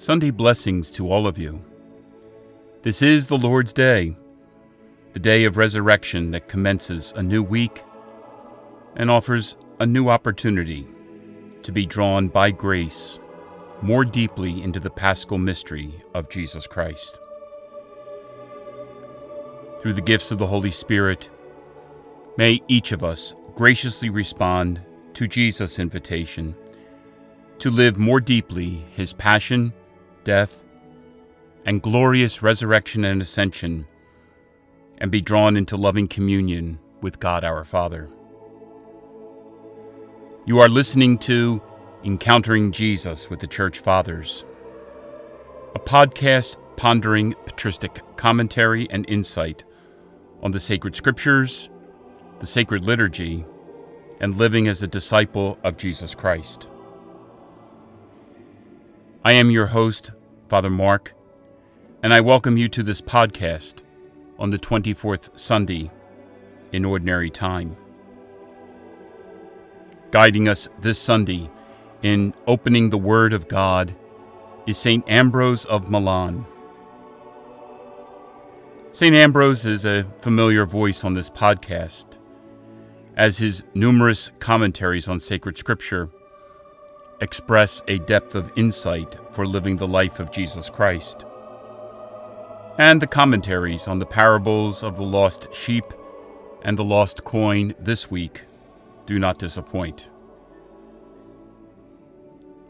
Sunday 0.00 0.30
blessings 0.30 0.90
to 0.90 1.12
all 1.12 1.26
of 1.26 1.36
you. 1.36 1.62
This 2.80 3.02
is 3.02 3.26
the 3.26 3.36
Lord's 3.36 3.74
Day, 3.74 4.16
the 5.12 5.20
day 5.20 5.44
of 5.44 5.58
resurrection 5.58 6.30
that 6.30 6.48
commences 6.48 7.12
a 7.14 7.22
new 7.22 7.42
week 7.42 7.82
and 8.96 9.10
offers 9.10 9.56
a 9.78 9.84
new 9.84 10.08
opportunity 10.08 10.86
to 11.62 11.70
be 11.70 11.84
drawn 11.84 12.28
by 12.28 12.50
grace 12.50 13.20
more 13.82 14.06
deeply 14.06 14.62
into 14.62 14.80
the 14.80 14.88
paschal 14.88 15.36
mystery 15.36 16.02
of 16.14 16.30
Jesus 16.30 16.66
Christ. 16.66 17.18
Through 19.82 19.92
the 19.92 20.00
gifts 20.00 20.30
of 20.30 20.38
the 20.38 20.46
Holy 20.46 20.70
Spirit, 20.70 21.28
may 22.38 22.62
each 22.68 22.92
of 22.92 23.04
us 23.04 23.34
graciously 23.54 24.08
respond 24.08 24.80
to 25.12 25.28
Jesus' 25.28 25.78
invitation 25.78 26.56
to 27.58 27.70
live 27.70 27.98
more 27.98 28.22
deeply 28.22 28.86
his 28.96 29.12
passion, 29.12 29.74
death, 30.30 30.62
and 31.64 31.82
glorious 31.82 32.40
resurrection 32.40 33.04
and 33.04 33.20
ascension, 33.20 33.84
and 34.98 35.10
be 35.10 35.20
drawn 35.20 35.56
into 35.56 35.76
loving 35.76 36.06
communion 36.06 36.78
with 37.00 37.18
God 37.18 37.42
our 37.42 37.64
Father. 37.64 38.08
You 40.46 40.60
are 40.60 40.68
listening 40.68 41.18
to 41.30 41.60
Encountering 42.04 42.70
Jesus 42.70 43.28
with 43.28 43.40
the 43.40 43.48
Church 43.48 43.80
Fathers, 43.80 44.44
a 45.74 45.80
podcast 45.80 46.56
pondering 46.76 47.34
patristic 47.44 47.98
commentary 48.14 48.88
and 48.88 49.04
insight 49.10 49.64
on 50.44 50.52
the 50.52 50.60
sacred 50.60 50.94
scriptures, 50.94 51.70
the 52.38 52.46
sacred 52.46 52.84
liturgy, 52.84 53.44
and 54.20 54.36
living 54.36 54.68
as 54.68 54.80
a 54.80 54.86
disciple 54.86 55.58
of 55.64 55.76
Jesus 55.76 56.14
Christ. 56.14 56.68
I 59.24 59.32
am 59.32 59.50
your 59.50 59.66
host, 59.66 60.12
Father 60.50 60.68
Mark, 60.68 61.14
and 62.02 62.12
I 62.12 62.20
welcome 62.20 62.56
you 62.56 62.68
to 62.70 62.82
this 62.82 63.00
podcast 63.00 63.82
on 64.36 64.50
the 64.50 64.58
24th 64.58 65.38
Sunday 65.38 65.92
in 66.72 66.84
Ordinary 66.84 67.30
Time. 67.30 67.76
Guiding 70.10 70.48
us 70.48 70.68
this 70.80 70.98
Sunday 70.98 71.48
in 72.02 72.34
opening 72.48 72.90
the 72.90 72.98
Word 72.98 73.32
of 73.32 73.46
God 73.46 73.94
is 74.66 74.76
St. 74.76 75.08
Ambrose 75.08 75.64
of 75.66 75.88
Milan. 75.88 76.44
St. 78.90 79.14
Ambrose 79.14 79.64
is 79.64 79.84
a 79.84 80.04
familiar 80.18 80.66
voice 80.66 81.04
on 81.04 81.14
this 81.14 81.30
podcast, 81.30 82.18
as 83.16 83.38
his 83.38 83.62
numerous 83.72 84.32
commentaries 84.40 85.06
on 85.06 85.20
sacred 85.20 85.56
scripture 85.56 86.10
express 87.20 87.82
a 87.88 87.98
depth 87.98 88.34
of 88.34 88.52
insight 88.56 89.16
for 89.32 89.46
living 89.46 89.76
the 89.76 89.86
life 89.86 90.20
of 90.20 90.30
Jesus 90.30 90.70
Christ. 90.70 91.24
And 92.78 93.02
the 93.02 93.06
commentaries 93.06 93.86
on 93.86 93.98
the 93.98 94.06
parables 94.06 94.82
of 94.82 94.96
the 94.96 95.04
lost 95.04 95.52
sheep 95.54 95.84
and 96.62 96.78
the 96.78 96.84
lost 96.84 97.24
coin 97.24 97.74
this 97.78 98.10
week 98.10 98.42
do 99.06 99.18
not 99.18 99.38
disappoint. 99.38 100.08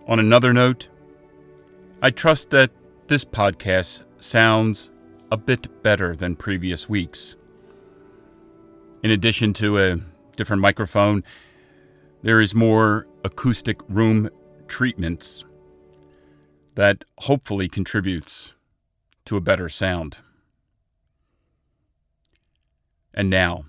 On 0.06 0.18
another 0.18 0.52
note, 0.52 0.88
I 2.02 2.10
trust 2.10 2.50
that 2.50 2.70
this 3.06 3.24
podcast 3.24 4.04
sounds 4.18 4.90
a 5.30 5.36
bit 5.36 5.82
better 5.82 6.16
than 6.16 6.34
previous 6.34 6.88
weeks. 6.88 7.36
In 9.02 9.10
addition 9.10 9.52
to 9.54 9.78
a 9.78 9.96
different 10.36 10.62
microphone, 10.62 11.22
there 12.22 12.40
is 12.40 12.54
more 12.54 13.06
acoustic 13.24 13.80
room 13.88 14.28
treatments 14.70 15.44
that 16.76 17.04
hopefully 17.18 17.68
contributes 17.68 18.54
to 19.26 19.36
a 19.36 19.40
better 19.40 19.68
sound. 19.68 20.18
And 23.12 23.28
now, 23.28 23.64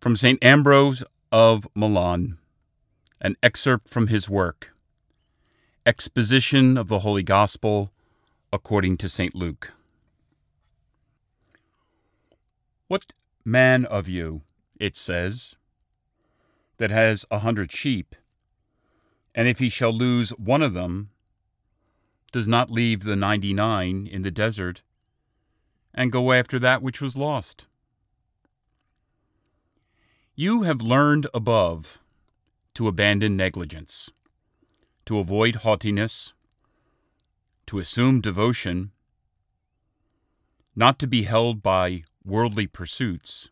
from 0.00 0.16
St. 0.16 0.42
Ambrose 0.44 1.04
of 1.32 1.66
Milan, 1.74 2.36
an 3.20 3.36
excerpt 3.42 3.88
from 3.88 4.08
his 4.08 4.28
work, 4.28 4.72
Exposition 5.86 6.76
of 6.76 6.88
the 6.88 6.98
Holy 6.98 7.22
Gospel 7.22 7.92
according 8.52 8.96
to 8.98 9.08
St. 9.08 9.34
Luke. 9.34 9.72
What 12.88 13.12
man 13.44 13.84
of 13.84 14.08
you, 14.08 14.42
it 14.78 14.96
says, 14.96 15.56
that 16.78 16.90
has 16.90 17.24
a 17.30 17.38
hundred 17.38 17.70
sheep, 17.70 18.14
and 19.36 19.46
if 19.46 19.58
he 19.58 19.68
shall 19.68 19.92
lose 19.92 20.30
one 20.30 20.62
of 20.62 20.72
them, 20.72 21.10
does 22.32 22.48
not 22.48 22.70
leave 22.70 23.04
the 23.04 23.14
ninety 23.14 23.52
nine 23.52 24.06
in 24.06 24.22
the 24.22 24.30
desert 24.30 24.82
and 25.94 26.10
go 26.10 26.32
after 26.32 26.58
that 26.58 26.82
which 26.82 27.02
was 27.02 27.16
lost. 27.16 27.66
You 30.34 30.62
have 30.62 30.80
learned 30.80 31.26
above 31.34 32.00
to 32.74 32.88
abandon 32.88 33.36
negligence, 33.36 34.10
to 35.04 35.18
avoid 35.18 35.56
haughtiness, 35.56 36.32
to 37.66 37.78
assume 37.78 38.20
devotion, 38.20 38.90
not 40.74 40.98
to 40.98 41.06
be 41.06 41.22
held 41.22 41.62
by 41.62 42.04
worldly 42.24 42.66
pursuits, 42.66 43.50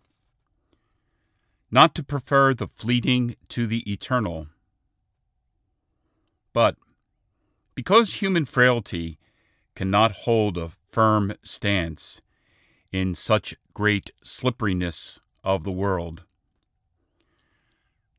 not 1.70 1.94
to 1.94 2.02
prefer 2.02 2.52
the 2.54 2.68
fleeting 2.68 3.36
to 3.48 3.66
the 3.66 3.90
eternal 3.90 4.48
but 6.54 6.76
because 7.74 8.14
human 8.14 8.46
frailty 8.46 9.18
cannot 9.74 10.12
hold 10.12 10.56
a 10.56 10.70
firm 10.90 11.34
stance 11.42 12.22
in 12.92 13.14
such 13.14 13.56
great 13.74 14.12
slipperiness 14.22 15.20
of 15.42 15.64
the 15.64 15.72
world, 15.72 16.22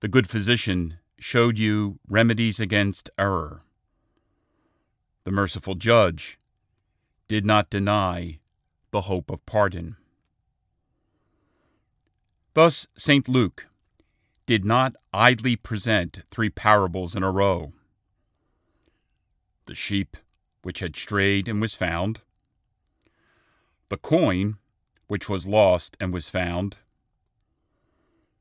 the 0.02 0.10
good 0.10 0.30
physician 0.30 1.00
showed 1.18 1.58
you 1.58 1.98
remedies 2.08 2.60
against 2.60 3.10
error. 3.18 3.62
The 5.24 5.32
merciful 5.32 5.76
judge 5.76 6.38
did 7.30 7.46
not 7.46 7.70
deny 7.70 8.40
the 8.92 9.02
hope 9.02 9.32
of 9.32 9.46
pardon. 9.46 9.96
Thus, 12.54 12.86
St. 12.96 13.28
Luke 13.30 13.68
did 14.46 14.66
not 14.66 14.96
idly 15.14 15.56
present 15.56 16.20
three 16.30 16.50
parables 16.50 17.16
in 17.16 17.24
a 17.24 17.32
row 17.32 17.74
the 19.66 19.76
sheep 19.76 20.18
which 20.62 20.80
had 20.80 20.96
strayed 20.96 21.48
and 21.48 21.62
was 21.62 21.76
found, 21.76 22.22
the 23.90 23.98
coin 23.98 24.58
which 25.08 25.30
was 25.30 25.48
lost 25.48 25.96
and 26.00 26.12
was 26.12 26.30
found, 26.30 26.80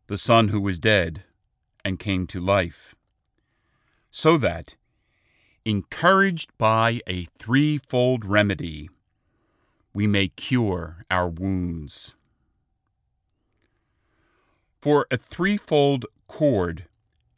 the 0.06 0.18
son 0.18 0.48
who 0.48 0.60
was 0.60 0.78
dead 0.78 1.22
and 1.84 1.98
came 1.98 2.26
to 2.26 2.40
life, 2.40 2.94
so 4.10 4.36
that, 4.38 4.76
encouraged 5.64 6.50
by 6.56 7.00
a 7.06 7.24
threefold 7.24 8.24
remedy, 8.24 8.88
we 9.92 10.06
may 10.06 10.28
cure 10.28 11.04
our 11.10 11.28
wounds. 11.28 12.14
For 14.80 15.06
a 15.10 15.16
threefold 15.16 16.06
cord 16.26 16.86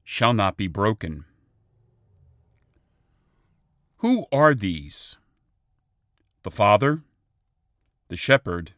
shall 0.03 0.33
not 0.33 0.57
be 0.57 0.67
broken 0.67 1.25
who 4.07 4.25
are 4.31 4.55
these? 4.55 5.17
The 6.45 6.51
Father, 6.53 7.01
the 8.07 8.15
Shepherd, 8.17 8.71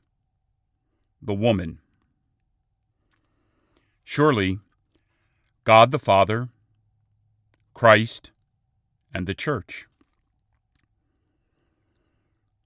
the 1.20 1.34
woman. 1.34 1.80
Surely, 4.04 4.60
God 5.64 5.90
the 5.90 5.98
Father, 5.98 6.48
Christ, 7.74 8.30
and 9.12 9.26
the 9.26 9.34
Church. 9.34 9.86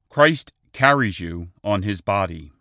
Christ 0.08 0.52
carries 0.72 1.18
you 1.18 1.48
on 1.64 1.82
his 1.82 2.00
body. 2.00 2.52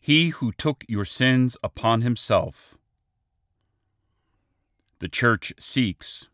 He 0.00 0.28
who 0.28 0.52
took 0.52 0.84
your 0.86 1.04
sins 1.04 1.56
upon 1.64 2.02
himself. 2.02 2.76
The 5.00 5.08
Church 5.08 5.52
seeks 5.58 6.29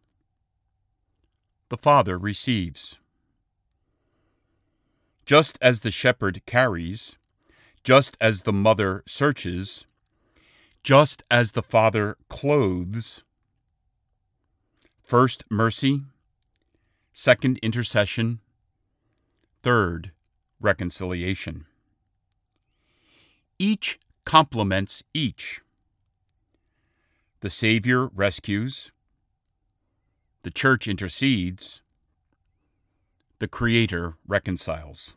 the 1.69 1.77
Father 1.77 2.19
receives. 2.19 2.99
Just 5.25 5.59
as 5.61 5.81
the 5.81 5.91
shepherd 5.91 6.43
carries, 6.47 7.17
just 7.83 8.17
as 8.21 8.43
the 8.43 8.53
mother 8.53 9.03
searches, 9.07 9.85
just 10.83 11.25
as 11.31 11.53
the 11.53 11.63
Father 11.63 12.17
clothes, 12.29 13.23
first 15.03 15.45
mercy, 15.51 16.01
second 17.13 17.59
intercession, 17.59 18.41
third 19.63 20.13
reconciliation. 20.61 21.65
Each 23.59 23.99
complements 24.25 25.03
each. 25.15 25.61
The 27.41 27.51
Savior 27.51 28.07
rescues, 28.07 28.93
the 30.47 30.51
church 30.53 30.87
intercedes, 30.87 31.81
the 33.41 33.49
Creator 33.49 34.15
reconciles. 34.29 35.17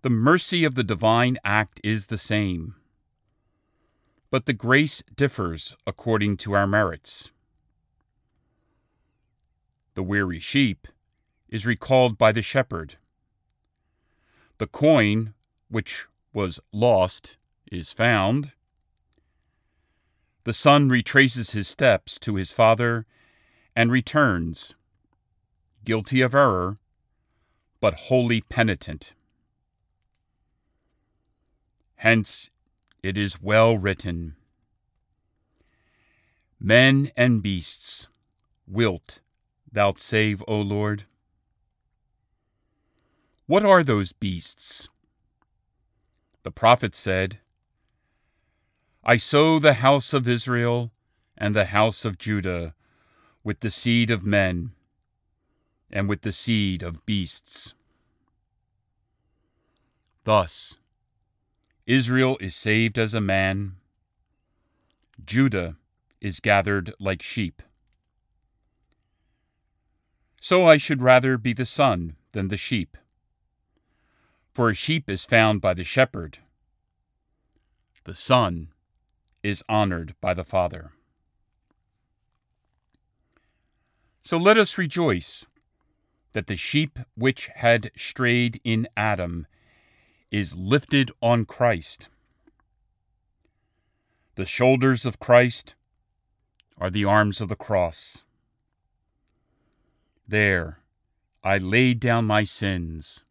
The 0.00 0.08
mercy 0.08 0.64
of 0.64 0.76
the 0.76 0.82
divine 0.82 1.36
act 1.44 1.78
is 1.84 2.06
the 2.06 2.16
same, 2.16 2.76
but 4.30 4.46
the 4.46 4.54
grace 4.54 5.02
differs 5.14 5.76
according 5.86 6.38
to 6.38 6.54
our 6.54 6.66
merits. 6.66 7.30
The 9.92 10.02
weary 10.02 10.40
sheep 10.40 10.88
is 11.50 11.66
recalled 11.66 12.16
by 12.16 12.32
the 12.32 12.40
shepherd. 12.40 12.96
The 14.56 14.66
coin, 14.66 15.34
which 15.68 16.06
was 16.32 16.60
lost, 16.72 17.36
is 17.70 17.92
found. 17.92 18.52
The 20.44 20.52
son 20.52 20.88
retraces 20.88 21.50
his 21.50 21.68
steps 21.68 22.18
to 22.20 22.36
his 22.36 22.52
father 22.52 23.06
and 23.76 23.92
returns 23.92 24.74
guilty 25.84 26.20
of 26.20 26.34
error, 26.34 26.76
but 27.80 27.94
wholly 27.94 28.40
penitent. 28.40 29.14
Hence 31.96 32.50
it 33.02 33.16
is 33.18 33.40
well 33.40 33.76
written 33.76 34.36
Men 36.58 37.10
and 37.16 37.42
beasts, 37.42 38.06
wilt 38.66 39.20
thou 39.72 39.94
save, 39.96 40.42
O 40.46 40.60
Lord? 40.60 41.04
What 43.46 43.64
are 43.64 43.82
those 43.82 44.12
beasts? 44.12 44.88
The 46.42 46.50
prophet 46.50 46.94
said, 46.94 47.39
I 49.10 49.16
sow 49.16 49.58
the 49.58 49.74
house 49.74 50.14
of 50.14 50.28
Israel 50.28 50.92
and 51.36 51.52
the 51.56 51.64
house 51.64 52.04
of 52.04 52.16
Judah 52.16 52.76
with 53.42 53.58
the 53.58 53.68
seed 53.68 54.08
of 54.08 54.24
men 54.24 54.70
and 55.90 56.08
with 56.08 56.22
the 56.22 56.30
seed 56.30 56.84
of 56.84 57.04
beasts. 57.06 57.74
Thus, 60.22 60.78
Israel 61.88 62.36
is 62.40 62.54
saved 62.54 62.98
as 62.98 63.12
a 63.12 63.20
man, 63.20 63.78
Judah 65.24 65.74
is 66.20 66.38
gathered 66.38 66.94
like 67.00 67.20
sheep. 67.20 67.64
So 70.40 70.68
I 70.68 70.76
should 70.76 71.02
rather 71.02 71.36
be 71.36 71.52
the 71.52 71.64
son 71.64 72.14
than 72.30 72.46
the 72.46 72.56
sheep. 72.56 72.96
For 74.54 74.70
a 74.70 74.74
sheep 74.74 75.10
is 75.10 75.24
found 75.24 75.60
by 75.60 75.74
the 75.74 75.82
shepherd, 75.82 76.38
the 78.04 78.14
son 78.14 78.69
is 79.42 79.62
honored 79.68 80.14
by 80.20 80.34
the 80.34 80.44
father. 80.44 80.90
So 84.22 84.36
let 84.36 84.58
us 84.58 84.78
rejoice 84.78 85.46
that 86.32 86.46
the 86.46 86.56
sheep 86.56 86.98
which 87.16 87.48
had 87.56 87.90
strayed 87.96 88.60
in 88.62 88.86
Adam 88.96 89.46
is 90.30 90.56
lifted 90.56 91.10
on 91.20 91.44
Christ. 91.44 92.08
The 94.36 94.46
shoulders 94.46 95.04
of 95.04 95.18
Christ 95.18 95.74
are 96.78 96.90
the 96.90 97.04
arms 97.04 97.40
of 97.40 97.48
the 97.48 97.56
cross. 97.56 98.22
There 100.26 100.78
I 101.42 101.58
laid 101.58 101.98
down 101.98 102.26
my 102.26 102.44
sins. 102.44 103.24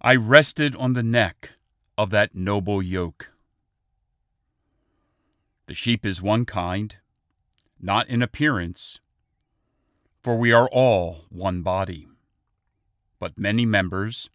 I 0.00 0.14
rested 0.14 0.74
on 0.76 0.94
the 0.94 1.02
neck 1.02 1.50
of 1.98 2.10
that 2.10 2.34
noble 2.34 2.82
yoke. 2.82 3.30
The 5.68 5.74
sheep 5.74 6.06
is 6.06 6.22
one 6.22 6.46
kind, 6.46 6.96
not 7.78 8.08
in 8.08 8.22
appearance, 8.22 9.00
for 10.22 10.34
we 10.34 10.50
are 10.50 10.66
all 10.66 11.26
one 11.28 11.60
body, 11.60 12.08
but 13.18 13.38
many 13.38 13.66
members, 13.66 14.30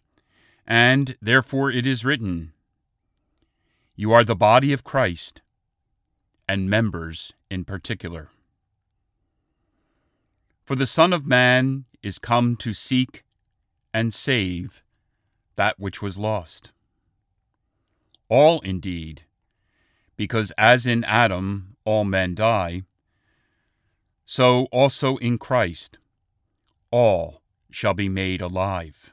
and 0.64 1.16
therefore 1.20 1.72
it 1.72 1.86
is 1.86 2.04
written, 2.04 2.52
You 3.96 4.12
are 4.12 4.22
the 4.22 4.36
body 4.36 4.72
of 4.72 4.84
Christ, 4.84 5.42
and 6.48 6.70
members 6.70 7.32
in 7.50 7.64
particular. 7.64 8.28
For 10.64 10.76
the 10.76 10.86
Son 10.86 11.12
of 11.12 11.26
Man 11.26 11.86
is 12.00 12.20
come 12.20 12.54
to 12.58 12.72
seek 12.72 13.24
and 13.92 14.14
save 14.14 14.84
that 15.56 15.80
which 15.80 16.00
was 16.00 16.16
lost. 16.16 16.70
All 18.28 18.60
indeed, 18.60 19.22
because 20.16 20.52
as 20.56 20.86
in 20.86 21.04
Adam 21.04 21.76
all 21.84 22.04
men 22.04 22.34
die, 22.34 22.82
so 24.24 24.64
also 24.66 25.16
in 25.18 25.38
Christ 25.38 25.98
all 26.90 27.42
shall 27.70 27.94
be 27.94 28.08
made 28.08 28.40
alive. 28.40 29.12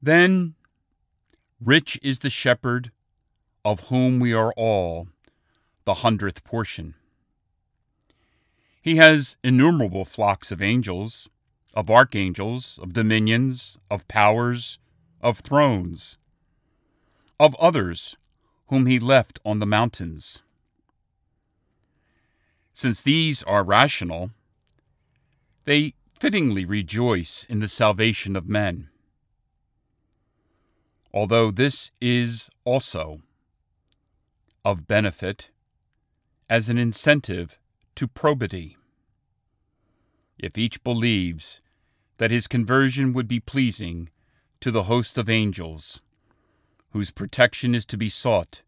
Then 0.00 0.54
rich 1.60 1.98
is 2.02 2.20
the 2.20 2.30
shepherd 2.30 2.92
of 3.64 3.88
whom 3.88 4.20
we 4.20 4.32
are 4.32 4.52
all 4.56 5.08
the 5.84 5.94
hundredth 5.94 6.44
portion. 6.44 6.94
He 8.82 8.96
has 8.96 9.36
innumerable 9.42 10.04
flocks 10.04 10.52
of 10.52 10.62
angels, 10.62 11.28
of 11.74 11.90
archangels, 11.90 12.78
of 12.80 12.92
dominions, 12.92 13.78
of 13.90 14.06
powers, 14.06 14.78
of 15.20 15.40
thrones, 15.40 16.18
of 17.38 17.54
others 17.56 18.16
whom 18.68 18.86
he 18.86 18.98
left 18.98 19.38
on 19.44 19.58
the 19.58 19.66
mountains 19.66 20.42
since 22.76 23.00
these 23.00 23.42
are 23.44 23.64
rational, 23.64 24.32
they 25.64 25.94
fittingly 26.20 26.66
rejoice 26.66 27.46
in 27.48 27.60
the 27.60 27.68
salvation 27.68 28.36
of 28.36 28.46
men. 28.46 28.90
Although 31.14 31.50
this 31.50 31.90
is 32.02 32.50
also 32.64 33.22
of 34.62 34.86
benefit 34.86 35.48
as 36.50 36.68
an 36.68 36.76
incentive 36.76 37.58
to 37.94 38.06
probity. 38.06 38.76
If 40.38 40.58
each 40.58 40.84
believes 40.84 41.62
that 42.18 42.30
his 42.30 42.46
conversion 42.46 43.14
would 43.14 43.26
be 43.26 43.40
pleasing 43.40 44.10
to 44.60 44.70
the 44.70 44.82
host 44.82 45.16
of 45.16 45.30
angels, 45.30 46.02
whose 46.96 47.10
protection 47.10 47.74
is 47.74 47.84
to 47.84 47.98
be 47.98 48.08
sought 48.08 48.62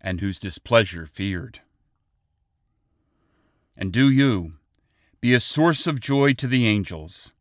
and 0.00 0.20
whose 0.20 0.40
displeasure 0.40 1.06
feared. 1.06 1.60
And 3.76 3.92
do 3.92 4.10
you 4.10 4.54
be 5.20 5.32
a 5.32 5.38
source 5.38 5.86
of 5.86 6.00
joy 6.00 6.32
to 6.32 6.48
the 6.48 6.66
angels, 6.66 7.32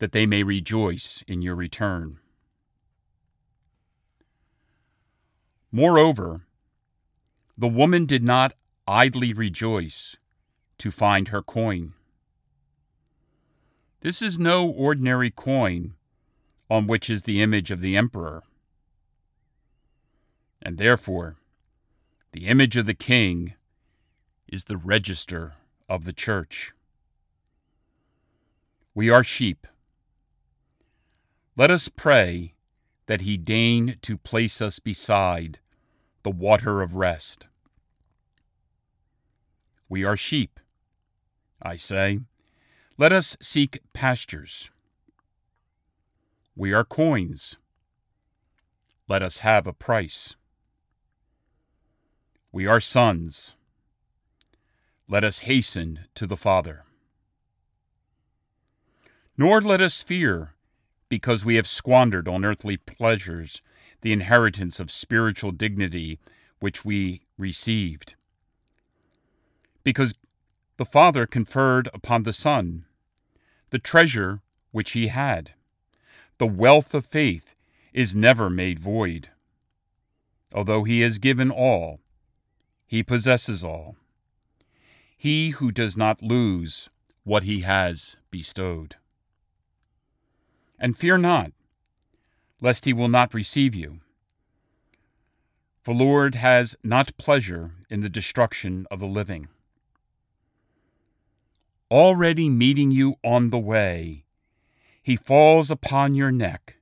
that 0.00 0.12
they 0.12 0.26
may 0.26 0.42
rejoice 0.42 1.24
in 1.26 1.40
your 1.40 1.54
return. 1.54 2.18
Moreover, 5.72 6.42
the 7.56 7.68
woman 7.68 8.04
did 8.04 8.22
not 8.22 8.52
idly 8.86 9.32
rejoice 9.32 10.18
to 10.76 10.90
find 10.90 11.28
her 11.28 11.40
coin. 11.40 11.94
This 14.02 14.20
is 14.20 14.38
no 14.38 14.68
ordinary 14.68 15.30
coin 15.30 15.94
on 16.68 16.86
which 16.86 17.08
is 17.08 17.22
the 17.22 17.40
image 17.40 17.70
of 17.70 17.80
the 17.80 17.96
emperor. 17.96 18.42
And 20.66 20.78
therefore, 20.78 21.36
the 22.32 22.48
image 22.48 22.76
of 22.76 22.86
the 22.86 22.94
king 22.94 23.54
is 24.48 24.64
the 24.64 24.76
register 24.76 25.52
of 25.88 26.04
the 26.04 26.12
church. 26.12 26.72
We 28.92 29.08
are 29.08 29.22
sheep. 29.22 29.68
Let 31.56 31.70
us 31.70 31.88
pray 31.88 32.54
that 33.06 33.20
he 33.20 33.36
deign 33.36 33.98
to 34.02 34.18
place 34.18 34.60
us 34.60 34.80
beside 34.80 35.60
the 36.24 36.32
water 36.32 36.82
of 36.82 36.94
rest. 36.94 37.46
We 39.88 40.02
are 40.02 40.16
sheep. 40.16 40.58
I 41.62 41.76
say, 41.76 42.18
let 42.98 43.12
us 43.12 43.36
seek 43.40 43.78
pastures. 43.92 44.68
We 46.56 46.72
are 46.72 46.82
coins. 46.82 47.56
Let 49.06 49.22
us 49.22 49.38
have 49.38 49.68
a 49.68 49.72
price. 49.72 50.34
We 52.56 52.66
are 52.66 52.80
sons 52.80 53.54
let 55.06 55.24
us 55.24 55.40
hasten 55.40 56.06
to 56.14 56.26
the 56.26 56.38
Father. 56.38 56.84
Nor 59.36 59.60
let 59.60 59.82
us 59.82 60.02
fear, 60.02 60.54
because 61.10 61.44
we 61.44 61.56
have 61.56 61.66
squandered 61.66 62.26
on 62.26 62.46
earthly 62.46 62.78
pleasures 62.78 63.60
the 64.00 64.10
inheritance 64.10 64.80
of 64.80 64.90
spiritual 64.90 65.52
dignity 65.52 66.18
which 66.58 66.82
we 66.82 67.26
received. 67.36 68.14
Because 69.84 70.14
the 70.78 70.86
Father 70.86 71.26
conferred 71.26 71.90
upon 71.92 72.22
the 72.22 72.32
Son 72.32 72.86
the 73.68 73.78
treasure 73.78 74.40
which 74.70 74.92
he 74.92 75.08
had. 75.08 75.50
The 76.38 76.46
wealth 76.46 76.94
of 76.94 77.04
faith 77.04 77.54
is 77.92 78.16
never 78.16 78.48
made 78.48 78.78
void. 78.78 79.28
Although 80.54 80.84
he 80.84 81.02
has 81.02 81.18
given 81.18 81.50
all, 81.50 82.00
he 82.86 83.02
possesses 83.02 83.64
all. 83.64 83.96
he 85.16 85.50
who 85.50 85.72
does 85.72 85.96
not 85.96 86.22
lose 86.22 86.88
what 87.24 87.42
he 87.42 87.60
has 87.60 88.16
bestowed. 88.30 88.96
And 90.78 90.96
fear 90.96 91.16
not, 91.18 91.52
lest 92.60 92.84
he 92.84 92.92
will 92.92 93.08
not 93.08 93.34
receive 93.34 93.74
you. 93.74 94.00
For 95.82 95.94
the 95.94 96.04
Lord 96.04 96.34
has 96.34 96.76
not 96.84 97.16
pleasure 97.16 97.72
in 97.88 98.02
the 98.02 98.08
destruction 98.08 98.86
of 98.90 99.00
the 99.00 99.06
living. 99.06 99.48
Already 101.90 102.48
meeting 102.48 102.90
you 102.90 103.16
on 103.24 103.50
the 103.50 103.58
way, 103.58 104.24
he 105.02 105.16
falls 105.16 105.70
upon 105.70 106.14
your 106.14 106.32
neck, 106.32 106.76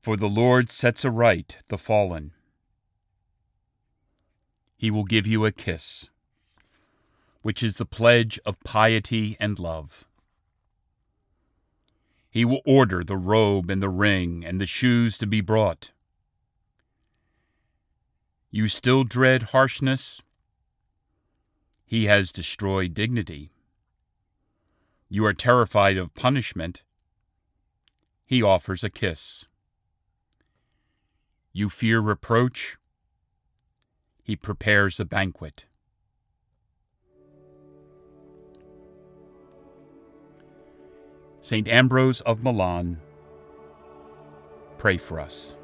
for 0.00 0.16
the 0.16 0.28
Lord 0.28 0.70
sets 0.70 1.04
aright 1.04 1.58
the 1.68 1.78
fallen. 1.78 2.32
He 4.80 4.90
will 4.90 5.04
give 5.04 5.26
you 5.26 5.44
a 5.44 5.52
kiss 5.52 6.08
which 7.42 7.62
is 7.62 7.76
the 7.76 7.86
pledge 7.86 8.38
of 8.44 8.60
piety 8.60 9.36
and 9.40 9.58
love. 9.58 10.06
He 12.30 12.44
will 12.44 12.62
order 12.64 13.02
the 13.02 13.16
robe 13.16 13.70
and 13.70 13.82
the 13.82 13.88
ring 13.88 14.42
and 14.44 14.58
the 14.58 14.66
shoes 14.66 15.18
to 15.18 15.26
be 15.26 15.42
brought. 15.42 15.92
You 18.50 18.68
still 18.68 19.04
dread 19.04 19.42
harshness? 19.52 20.22
He 21.84 22.06
has 22.06 22.32
destroyed 22.32 22.94
dignity. 22.94 23.50
You 25.10 25.26
are 25.26 25.34
terrified 25.34 25.96
of 25.96 26.14
punishment? 26.14 26.84
He 28.24 28.42
offers 28.42 28.82
a 28.82 28.90
kiss. 28.90 29.46
You 31.52 31.68
fear 31.68 32.00
reproach? 32.00 32.76
He 34.22 34.36
prepares 34.36 35.00
a 35.00 35.04
banquet. 35.04 35.66
St. 41.40 41.66
Ambrose 41.66 42.20
of 42.20 42.42
Milan, 42.44 43.00
pray 44.78 44.98
for 44.98 45.18
us. 45.18 45.56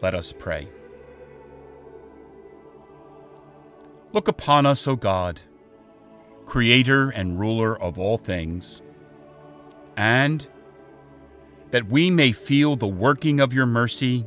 Let 0.00 0.14
us 0.14 0.32
pray. 0.32 0.68
Look 4.12 4.28
upon 4.28 4.64
us, 4.64 4.86
O 4.86 4.96
God, 4.96 5.40
Creator 6.46 7.10
and 7.10 7.38
ruler 7.38 7.80
of 7.80 7.98
all 7.98 8.16
things, 8.16 8.80
and 9.96 10.46
that 11.70 11.88
we 11.88 12.10
may 12.10 12.32
feel 12.32 12.76
the 12.76 12.86
working 12.86 13.40
of 13.40 13.52
your 13.52 13.66
mercy, 13.66 14.26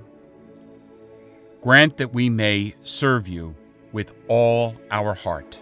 grant 1.68 1.98
that 1.98 2.14
we 2.14 2.30
may 2.30 2.74
serve 2.82 3.28
you 3.28 3.54
with 3.92 4.16
all 4.30 4.74
our 4.90 5.14
heart 5.14 5.62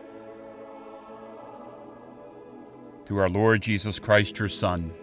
through 3.07 3.17
our 3.17 3.27
Lord 3.27 3.63
Jesus 3.63 3.97
Christ, 3.97 4.37
your 4.37 4.47
Son, 4.47 4.93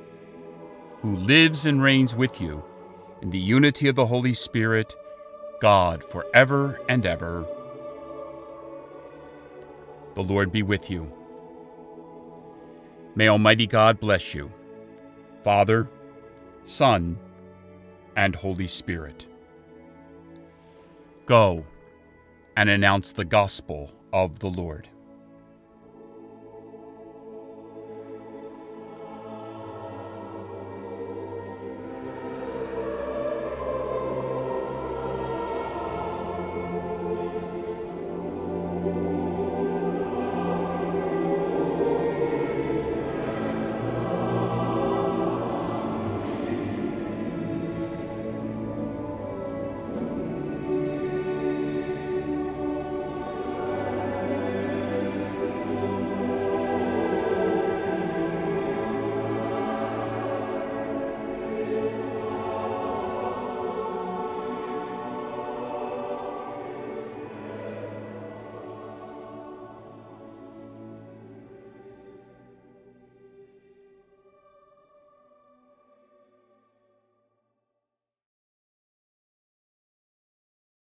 who 1.00 1.16
lives 1.16 1.66
and 1.66 1.82
reigns 1.82 2.14
with 2.14 2.40
you 2.40 2.62
in 3.20 3.30
the 3.30 3.38
unity 3.40 3.88
of 3.88 3.96
the 3.96 4.06
Holy 4.06 4.32
Spirit, 4.32 4.94
God, 5.60 6.04
forever 6.04 6.80
and 6.88 7.04
ever. 7.04 7.48
The 10.14 10.22
Lord 10.22 10.52
be 10.52 10.62
with 10.62 10.88
you. 10.88 11.12
May 13.16 13.26
Almighty 13.26 13.66
God 13.66 13.98
bless 13.98 14.36
you, 14.36 14.52
Father, 15.42 15.90
Son, 16.62 17.18
and 18.14 18.36
Holy 18.36 18.68
Spirit. 18.68 19.26
Go 21.26 21.64
and 22.56 22.68
announce 22.68 23.12
the 23.12 23.24
gospel 23.24 23.92
of 24.12 24.40
the 24.40 24.48
Lord. 24.48 24.88